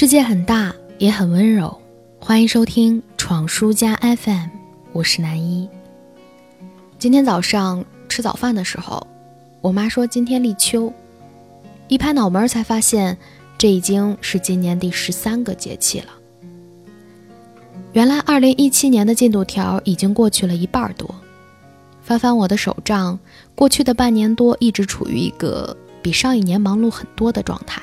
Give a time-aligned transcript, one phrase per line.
[0.00, 1.78] 世界很大，也很温柔。
[2.18, 4.48] 欢迎收听闯书家 FM，
[4.92, 5.68] 我是南一。
[6.98, 9.06] 今天早上吃早饭的时候，
[9.60, 10.90] 我妈说今天立秋，
[11.86, 13.18] 一拍脑门才发现，
[13.58, 16.06] 这已经是今年第十三个节气了。
[17.92, 21.14] 原来二零一七年的进度条已经过去了一半多。
[22.00, 23.18] 翻翻我的手账，
[23.54, 27.82] 过去的半年多一直处于一个比上一年忙碌很多的状态。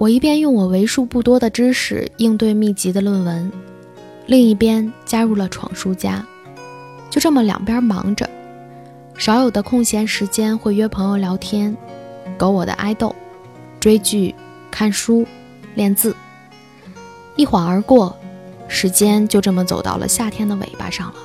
[0.00, 3.52] 我一边用我为数不多的知识应对密集的论文，
[4.24, 6.24] 另一边加入了闯书家，
[7.10, 8.26] 就这么两边忙着，
[9.18, 11.76] 少有的空闲时间会约朋友聊天，
[12.38, 13.14] 狗我的爱豆，
[13.78, 14.34] 追剧、
[14.70, 15.26] 看书、
[15.74, 16.16] 练字。
[17.36, 18.16] 一晃而过，
[18.68, 21.16] 时间就这么走到了夏天的尾巴上了。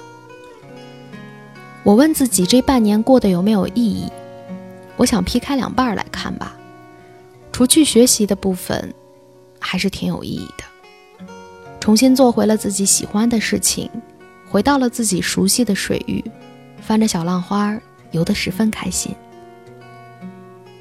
[1.83, 4.11] 我问自己，这半年过得有没有意义？
[4.97, 6.57] 我想劈开两半来看吧。
[7.55, 8.93] 除去学习的部分，
[9.61, 11.25] 还是挺有意义的。
[11.79, 13.89] 重新做回了自己喜欢的事情，
[14.49, 16.21] 回到了自己熟悉的水域，
[16.81, 17.79] 翻着小浪花，
[18.11, 19.15] 游得十分开心。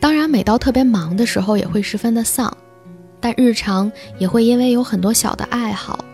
[0.00, 2.53] 当然，每到特别忙的时候，也会十分的丧，
[3.20, 6.05] 但日常也会因为有很多小的爱好，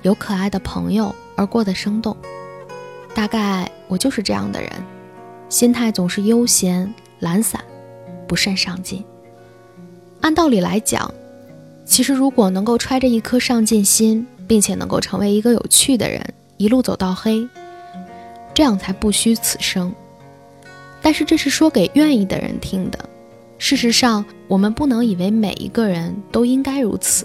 [0.00, 2.16] 有可爱的朋友而过得生动。
[3.14, 4.72] 大概我就是这样的人，
[5.50, 7.62] 心态总是悠闲、懒散，
[8.26, 9.04] 不甚上进。
[10.20, 11.12] 按道理来讲，
[11.84, 16.24] 其实如果能够揣着一颗上进心，并且能够成为一个有趣的人，
[16.56, 17.46] 一路走到黑，
[18.52, 19.94] 这样才不虚此生。
[21.00, 22.98] 但是这是说给愿意的人听的。
[23.58, 27.24] 事实上，我们不能以为每一个人都应该如此。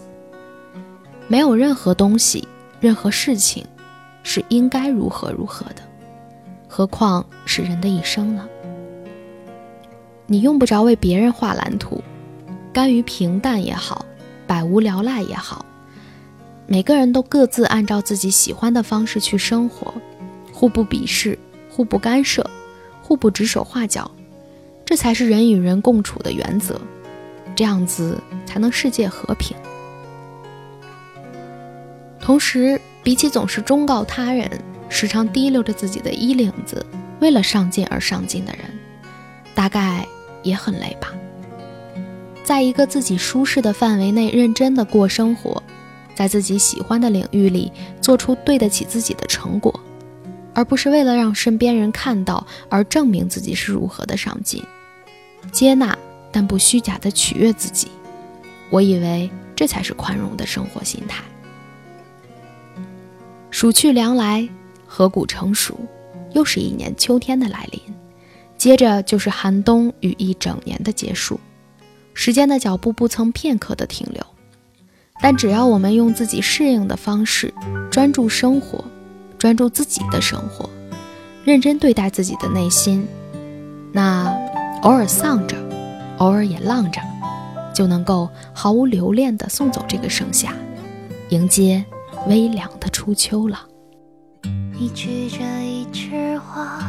[1.27, 2.47] 没有任何东西、
[2.79, 3.65] 任何事情
[4.21, 5.81] 是应该如何如何的，
[6.67, 8.47] 何况是人的一生呢？
[10.27, 12.01] 你用不着为别人画蓝图。
[12.73, 14.05] 甘于平淡也好，
[14.47, 15.65] 百无聊赖也好，
[16.67, 19.93] 每个人都各自按照自己喜欢的方式去生活，
[20.53, 21.37] 互不鄙视，
[21.69, 22.49] 互不干涉，
[23.01, 24.09] 互不指手画脚，
[24.85, 26.79] 这才是人与人共处的原则，
[27.55, 29.55] 这样子才能世界和平。
[32.21, 34.49] 同时，比起总是忠告他人，
[34.87, 36.85] 时常提溜着自己的衣领子，
[37.19, 38.63] 为了上进而上进的人，
[39.53, 40.07] 大概
[40.41, 41.11] 也很累吧。
[42.51, 45.63] 在一个自己舒适的范围内认真的过生活，
[46.13, 49.73] 在自己喜欢的领域里做出对得起自己的成果，
[50.53, 54.61] 而不是为了让身边人看到而证明自己是如何的上进。
[55.53, 55.97] 接纳
[56.29, 57.87] 但不虚假的取悦自己，
[58.69, 61.23] 我以为这才是宽容的生活心态。
[63.49, 64.45] 暑去凉来，
[64.85, 65.79] 河谷成熟，
[66.33, 67.81] 又是一年秋天的来临，
[68.57, 71.39] 接着就是寒冬与一整年的结束。
[72.13, 74.25] 时间的脚步不曾片刻的停留，
[75.21, 77.53] 但只要我们用自己适应的方式，
[77.89, 78.83] 专注生活，
[79.37, 80.69] 专注自己的生活，
[81.43, 83.07] 认真对待自己的内心，
[83.91, 84.31] 那
[84.83, 85.55] 偶尔丧着，
[86.17, 87.01] 偶尔也浪着，
[87.73, 90.53] 就能够毫无留恋的送走这个盛夏，
[91.29, 91.83] 迎接
[92.27, 93.67] 微凉的初秋了。
[94.73, 96.79] 你举着一枝花，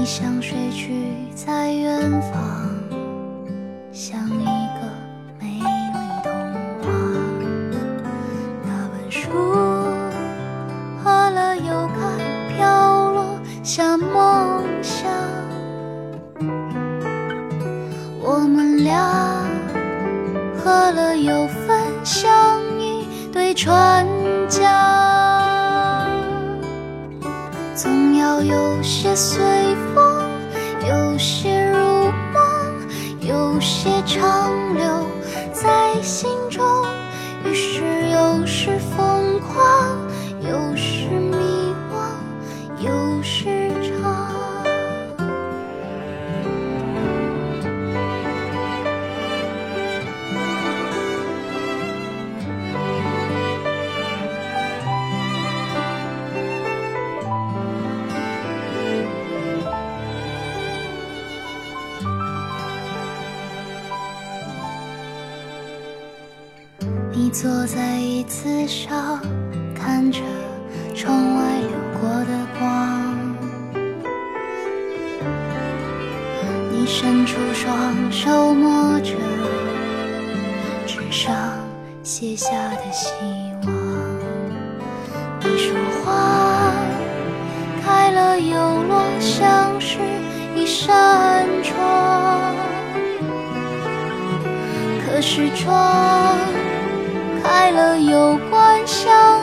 [0.00, 0.94] 你像睡去
[1.34, 2.40] 在远方，
[3.92, 4.80] 像一个
[5.38, 5.66] 美丽
[6.22, 6.32] 童
[6.80, 6.88] 话。
[8.64, 9.28] 那本书
[11.04, 12.00] 喝了又开，
[12.48, 15.06] 飘落下梦想。
[18.22, 19.44] 我们俩
[20.56, 24.06] 喝了又分享一对船
[24.48, 25.09] 桨。
[28.42, 29.40] 有些随
[29.94, 30.28] 风，
[30.86, 32.42] 有些如梦，
[33.20, 35.06] 有些长留
[35.52, 36.64] 在心中。
[37.44, 39.89] 于是，有时疯狂，
[67.22, 69.20] 你坐在椅子上，
[69.74, 70.22] 看着
[70.94, 73.36] 窗外流过的光。
[76.72, 79.12] 你伸出双手摸着
[80.86, 81.36] 纸上
[82.02, 83.12] 写下的希
[83.66, 83.74] 望。
[85.42, 86.72] 一束花
[87.84, 89.98] 开了又落，像是
[90.56, 92.54] 一扇窗，
[95.04, 96.38] 可是窗
[97.50, 99.39] 快乐有关伤。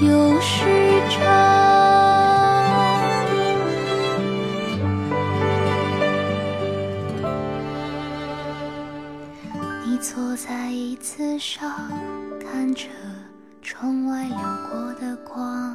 [0.00, 1.24] 有时长。
[9.86, 11.90] 你坐在椅子上，
[12.38, 12.88] 看着
[13.62, 14.36] 窗外流
[14.70, 15.74] 过的光。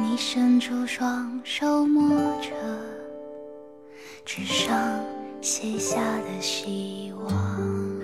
[0.00, 2.50] 你伸出双手摸着
[4.24, 4.74] 纸上
[5.42, 7.95] 写下的希望。